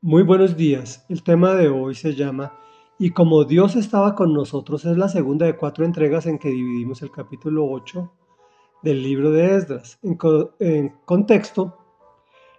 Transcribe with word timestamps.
Muy 0.00 0.22
buenos 0.22 0.56
días. 0.56 1.04
El 1.08 1.24
tema 1.24 1.56
de 1.56 1.68
hoy 1.68 1.96
se 1.96 2.14
llama 2.14 2.52
Y 3.00 3.10
como 3.10 3.42
Dios 3.42 3.74
estaba 3.74 4.14
con 4.14 4.32
nosotros 4.32 4.84
es 4.84 4.96
la 4.96 5.08
segunda 5.08 5.44
de 5.44 5.56
cuatro 5.56 5.84
entregas 5.84 6.26
en 6.26 6.38
que 6.38 6.50
dividimos 6.50 7.02
el 7.02 7.10
capítulo 7.10 7.68
8 7.68 8.08
del 8.84 9.02
libro 9.02 9.32
de 9.32 9.56
Esdras. 9.56 9.98
En, 10.04 10.90
contexto, 11.04 11.78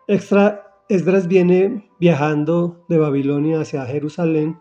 extra, 0.05 0.83
Esdras 0.89 1.29
viene 1.29 1.89
viajando 1.97 2.83
de 2.89 2.97
Babilonia 2.97 3.61
hacia 3.61 3.85
Jerusalén 3.85 4.59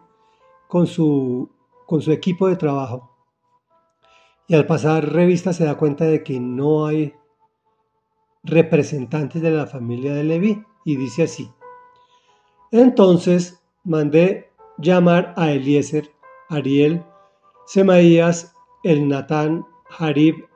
con 0.69 0.87
su, 0.87 1.51
con 1.85 2.01
su 2.01 2.13
equipo 2.13 2.47
de 2.47 2.55
trabajo. 2.55 3.11
Y 4.47 4.55
al 4.55 4.67
pasar 4.67 5.13
revista 5.13 5.53
se 5.53 5.65
da 5.65 5.77
cuenta 5.77 6.05
de 6.05 6.23
que 6.23 6.39
no 6.39 6.87
hay 6.87 7.13
representantes 8.45 9.43
de 9.43 9.51
la 9.51 9.67
familia 9.67 10.15
de 10.15 10.23
Leví 10.23 10.63
y 10.85 10.95
dice 10.95 11.25
así. 11.25 11.51
Entonces 12.71 13.63
mandé 13.85 14.51
llamar 14.77 15.33
a 15.37 15.53
Eliezer, 15.53 16.11
Ariel, 16.51 17.03
Semaías, 17.67 18.55
el 18.83 19.09
Natán, 19.09 19.65
Harib, 19.99 20.47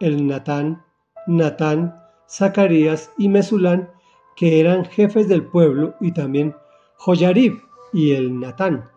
el 0.00 0.26
Natán, 0.26 0.82
Natán, 1.26 1.94
Zacarías 2.26 3.12
y 3.18 3.28
Mesulán, 3.28 3.90
que 4.34 4.60
eran 4.60 4.86
jefes 4.86 5.28
del 5.28 5.44
pueblo, 5.44 5.94
y 6.00 6.12
también 6.12 6.54
Joyarib 6.96 7.60
y 7.92 8.12
el 8.12 8.40
Natán, 8.40 8.88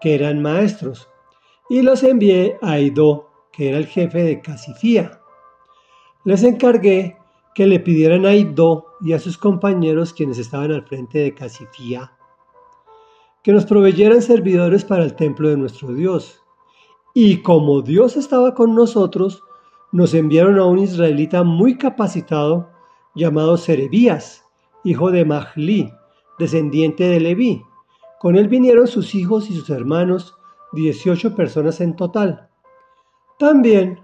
que 0.00 0.14
eran 0.14 0.42
maestros, 0.42 1.08
y 1.70 1.80
los 1.80 2.02
envié 2.02 2.58
a 2.60 2.78
Idó, 2.78 3.30
que 3.52 3.70
era 3.70 3.78
el 3.78 3.86
jefe 3.86 4.22
de 4.22 4.42
Casifía. 4.42 5.22
Les 6.24 6.42
encargué 6.42 7.16
que 7.54 7.66
le 7.66 7.80
pidieran 7.80 8.26
a 8.26 8.34
Idó 8.34 8.84
y 9.00 9.14
a 9.14 9.18
sus 9.18 9.38
compañeros 9.38 10.12
quienes 10.12 10.38
estaban 10.38 10.72
al 10.72 10.84
frente 10.86 11.18
de 11.18 11.34
Casifía 11.34 12.17
que 13.42 13.52
nos 13.52 13.66
proveyeran 13.66 14.22
servidores 14.22 14.84
para 14.84 15.04
el 15.04 15.14
templo 15.14 15.48
de 15.48 15.56
nuestro 15.56 15.92
Dios. 15.92 16.42
Y 17.14 17.42
como 17.42 17.82
Dios 17.82 18.16
estaba 18.16 18.54
con 18.54 18.74
nosotros, 18.74 19.42
nos 19.92 20.14
enviaron 20.14 20.58
a 20.58 20.66
un 20.66 20.78
israelita 20.78 21.42
muy 21.42 21.78
capacitado 21.78 22.70
llamado 23.14 23.56
Serebías, 23.56 24.44
hijo 24.84 25.10
de 25.10 25.24
Mahli, 25.24 25.92
descendiente 26.38 27.04
de 27.04 27.20
Leví. 27.20 27.62
Con 28.20 28.36
él 28.36 28.48
vinieron 28.48 28.86
sus 28.86 29.14
hijos 29.14 29.50
y 29.50 29.54
sus 29.54 29.70
hermanos, 29.70 30.34
18 30.72 31.34
personas 31.34 31.80
en 31.80 31.96
total. 31.96 32.48
También 33.38 34.00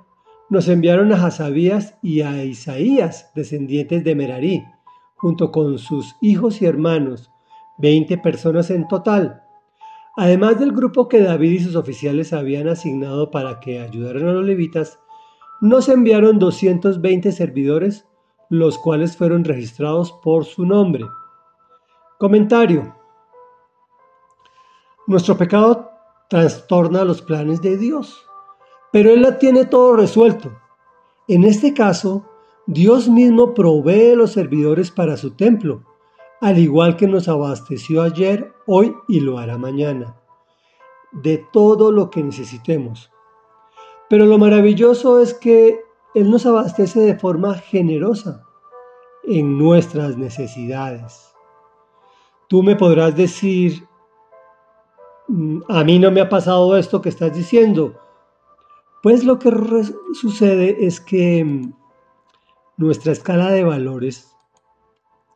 nos 0.49 0.69
enviaron 0.69 1.13
a 1.13 1.27
Hasabías 1.27 1.97
y 2.03 2.23
a 2.23 2.45
Isaías, 2.45 3.31
descendientes 3.35 4.05
de 4.05 4.15
Merarí, 4.15 4.65
junto 5.17 5.51
con 5.51 5.79
sus 5.79 6.15
hijos 6.21 6.63
y 6.63 6.67
hermanos, 6.67 7.31
20 7.79 8.19
personas 8.19 8.71
en 8.71 8.87
total, 8.89 9.43
además 10.17 10.59
del 10.61 10.73
grupo 10.73 11.09
que 11.09 11.21
David 11.21 11.53
y 11.53 11.59
sus 11.61 11.77
oficiales 11.77 12.33
habían 12.33 12.69
asignado 12.69 13.31
para 13.31 13.61
que 13.61 13.81
ayudaran 13.81 14.29
a 14.29 14.33
los 14.33 14.45
levitas, 14.45 15.01
nos 15.61 15.89
enviaron 15.89 16.39
220 16.39 17.33
servidores, 17.33 18.07
los 18.49 18.79
cuales 18.79 19.17
fueron 19.17 19.45
registrados 19.45 20.13
por 20.23 20.45
su 20.45 20.65
nombre. 20.67 21.05
Comentario. 22.19 22.95
Nuestro 25.07 25.37
pecado 25.37 25.91
trastorna 26.29 27.05
los 27.05 27.23
planes 27.23 27.61
de 27.61 27.77
Dios, 27.77 28.25
pero 28.93 29.11
Él 29.11 29.23
la 29.23 29.39
tiene 29.39 29.65
todo 29.65 29.97
resuelto. 29.97 30.53
En 31.29 31.45
este 31.45 31.75
caso, 31.75 32.25
Dios 32.67 33.09
mismo 33.09 33.53
provee 33.53 34.15
los 34.15 34.33
servidores 34.33 34.91
para 34.91 35.17
su 35.17 35.33
templo 35.33 35.94
al 36.45 36.59
igual 36.59 36.99
que 36.99 37.07
nos 37.07 37.27
abasteció 37.27 38.03
ayer, 38.03 38.53
hoy 38.67 38.95
y 39.09 39.21
lo 39.21 39.39
hará 39.39 39.57
mañana, 39.57 40.21
de 41.11 41.39
todo 41.39 41.91
lo 41.91 42.11
que 42.11 42.23
necesitemos. 42.23 43.11
Pero 44.11 44.27
lo 44.27 44.37
maravilloso 44.37 45.21
es 45.21 45.33
que 45.33 45.81
Él 46.15 46.31
nos 46.31 46.45
abastece 46.45 47.01
de 47.01 47.19
forma 47.19 47.55
generosa 47.55 48.45
en 49.23 49.57
nuestras 49.57 50.19
necesidades. 50.19 51.35
Tú 52.51 52.63
me 52.63 52.77
podrás 52.77 53.17
decir, 53.17 53.89
mm, 55.29 55.61
a 55.67 55.83
mí 55.83 55.99
no 55.99 56.11
me 56.11 56.21
ha 56.21 56.29
pasado 56.29 56.77
esto 56.77 57.01
que 57.01 57.09
estás 57.09 57.33
diciendo. 57.33 57.99
Pues 59.03 59.25
lo 59.25 59.39
que 59.39 59.51
sucede 60.13 60.85
es 60.85 61.01
que 61.01 61.43
mm, 61.43 61.73
nuestra 62.77 63.13
escala 63.13 63.51
de 63.51 63.65
valores 63.65 64.31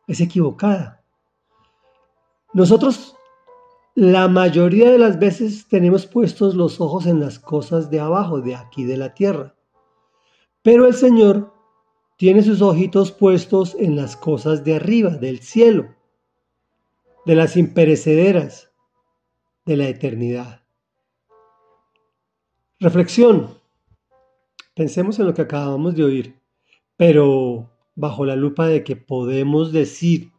es 0.05 0.21
equivocada. 0.21 0.98
Nosotros 2.53 3.15
la 3.95 4.27
mayoría 4.27 4.89
de 4.89 4.97
las 4.97 5.19
veces 5.19 5.67
tenemos 5.67 6.05
puestos 6.07 6.55
los 6.55 6.79
ojos 6.81 7.05
en 7.05 7.19
las 7.19 7.37
cosas 7.37 7.91
de 7.91 7.99
abajo, 7.99 8.41
de 8.41 8.55
aquí 8.55 8.85
de 8.85 8.97
la 8.97 9.13
tierra. 9.13 9.55
Pero 10.61 10.87
el 10.87 10.93
Señor 10.93 11.53
tiene 12.17 12.41
sus 12.41 12.61
ojitos 12.61 13.11
puestos 13.11 13.75
en 13.79 13.95
las 13.95 14.15
cosas 14.15 14.63
de 14.63 14.75
arriba, 14.75 15.11
del 15.11 15.39
cielo, 15.39 15.95
de 17.25 17.35
las 17.35 17.55
imperecederas, 17.55 18.71
de 19.65 19.77
la 19.77 19.87
eternidad. 19.87 20.63
Reflexión. 22.79 23.59
Pensemos 24.75 25.19
en 25.19 25.25
lo 25.27 25.33
que 25.33 25.41
acabamos 25.41 25.95
de 25.95 26.03
oír, 26.05 26.39
pero 26.95 27.69
bajo 27.95 28.25
la 28.25 28.35
lupa 28.35 28.67
de 28.67 28.83
que 28.83 28.95
podemos 28.95 29.71
decir 29.73 30.31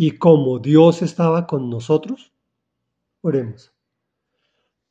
y 0.00 0.12
como 0.12 0.60
Dios 0.60 1.02
estaba 1.02 1.48
con 1.48 1.68
nosotros? 1.68 2.32
Oremos. 3.20 3.74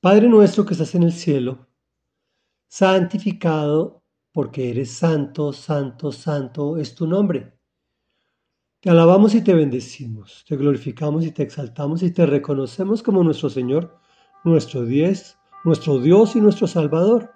Padre 0.02 0.28
nuestro 0.28 0.66
que 0.66 0.74
estás 0.74 0.96
en 0.96 1.04
el 1.04 1.14
cielo, 1.14 1.66
santificado 2.68 4.04
porque 4.34 4.70
eres 4.70 4.92
santo, 4.92 5.54
santo, 5.54 6.12
santo 6.12 6.76
es 6.76 6.94
tu 6.94 7.08
nombre. 7.08 7.58
Te 8.82 8.90
alabamos 8.90 9.34
y 9.34 9.42
te 9.42 9.54
bendecimos, 9.54 10.44
te 10.46 10.58
glorificamos 10.58 11.26
y 11.26 11.32
te 11.32 11.44
exaltamos 11.44 12.04
y 12.04 12.12
te 12.12 12.26
reconocemos 12.26 13.02
como 13.02 13.24
nuestro 13.24 13.50
Señor, 13.50 13.98
nuestro 14.44 14.84
Dios, 14.84 15.38
nuestro 15.64 16.00
Dios 16.00 16.36
y 16.36 16.42
nuestro 16.42 16.68
Salvador. 16.68 17.32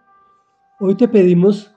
Hoy 0.81 0.95
te 0.95 1.07
pedimos, 1.07 1.73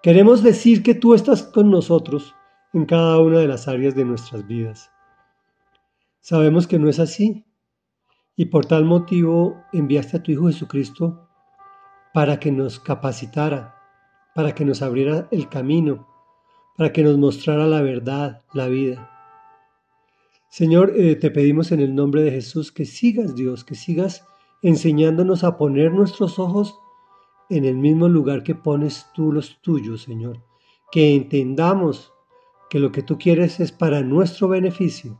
queremos 0.00 0.44
decir 0.44 0.84
que 0.84 0.94
tú 0.94 1.14
estás 1.14 1.42
con 1.42 1.72
nosotros 1.72 2.36
en 2.72 2.86
cada 2.86 3.18
una 3.18 3.40
de 3.40 3.48
las 3.48 3.66
áreas 3.66 3.96
de 3.96 4.04
nuestras 4.04 4.46
vidas. 4.46 4.92
Sabemos 6.28 6.66
que 6.66 6.78
no 6.78 6.90
es 6.90 6.98
así 6.98 7.46
y 8.36 8.44
por 8.44 8.66
tal 8.66 8.84
motivo 8.84 9.64
enviaste 9.72 10.18
a 10.18 10.22
tu 10.22 10.30
Hijo 10.30 10.48
Jesucristo 10.48 11.26
para 12.12 12.38
que 12.38 12.52
nos 12.52 12.78
capacitara, 12.78 13.74
para 14.34 14.54
que 14.54 14.66
nos 14.66 14.82
abriera 14.82 15.26
el 15.30 15.48
camino, 15.48 16.06
para 16.76 16.92
que 16.92 17.02
nos 17.02 17.16
mostrara 17.16 17.66
la 17.66 17.80
verdad, 17.80 18.42
la 18.52 18.68
vida. 18.68 19.10
Señor, 20.50 20.92
eh, 20.96 21.16
te 21.16 21.30
pedimos 21.30 21.72
en 21.72 21.80
el 21.80 21.94
nombre 21.94 22.20
de 22.20 22.32
Jesús 22.32 22.72
que 22.72 22.84
sigas, 22.84 23.34
Dios, 23.34 23.64
que 23.64 23.74
sigas 23.74 24.26
enseñándonos 24.60 25.44
a 25.44 25.56
poner 25.56 25.92
nuestros 25.94 26.38
ojos 26.38 26.78
en 27.48 27.64
el 27.64 27.78
mismo 27.78 28.06
lugar 28.06 28.42
que 28.42 28.54
pones 28.54 29.06
tú 29.14 29.32
los 29.32 29.62
tuyos, 29.62 30.02
Señor. 30.02 30.44
Que 30.92 31.16
entendamos 31.16 32.12
que 32.68 32.80
lo 32.80 32.92
que 32.92 33.02
tú 33.02 33.16
quieres 33.16 33.60
es 33.60 33.72
para 33.72 34.02
nuestro 34.02 34.48
beneficio 34.48 35.18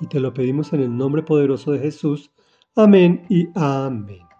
y 0.00 0.06
te 0.06 0.20
lo 0.20 0.32
pedimos 0.34 0.72
en 0.72 0.80
el 0.80 0.96
nombre 0.96 1.22
poderoso 1.22 1.72
de 1.72 1.78
Jesús. 1.78 2.30
Amén 2.74 3.24
y 3.28 3.48
amén. 3.54 4.35